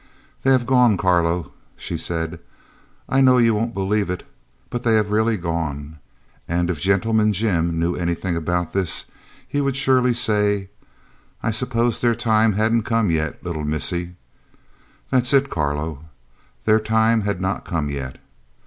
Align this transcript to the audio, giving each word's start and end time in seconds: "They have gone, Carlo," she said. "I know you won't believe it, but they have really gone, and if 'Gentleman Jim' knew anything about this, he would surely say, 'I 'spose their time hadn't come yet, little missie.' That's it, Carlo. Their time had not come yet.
"They 0.41 0.49
have 0.49 0.65
gone, 0.65 0.97
Carlo," 0.97 1.51
she 1.77 1.95
said. 1.95 2.39
"I 3.07 3.21
know 3.21 3.37
you 3.37 3.53
won't 3.53 3.75
believe 3.75 4.09
it, 4.09 4.23
but 4.71 4.81
they 4.81 4.95
have 4.95 5.11
really 5.11 5.37
gone, 5.37 5.99
and 6.47 6.71
if 6.71 6.81
'Gentleman 6.81 7.33
Jim' 7.33 7.77
knew 7.77 7.95
anything 7.95 8.35
about 8.35 8.73
this, 8.73 9.05
he 9.47 9.61
would 9.61 9.75
surely 9.75 10.15
say, 10.15 10.71
'I 11.43 11.51
'spose 11.51 12.01
their 12.01 12.15
time 12.15 12.53
hadn't 12.53 12.81
come 12.81 13.11
yet, 13.11 13.43
little 13.43 13.63
missie.' 13.63 14.15
That's 15.11 15.33
it, 15.33 15.51
Carlo. 15.51 16.05
Their 16.65 16.79
time 16.79 17.21
had 17.21 17.39
not 17.39 17.63
come 17.63 17.89
yet. 17.91 18.17